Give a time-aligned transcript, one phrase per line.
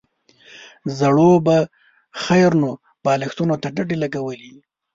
[0.99, 1.57] زړو به
[2.23, 2.71] خيرنو
[3.03, 4.63] بالښتونو ته ډډې لګولې وې.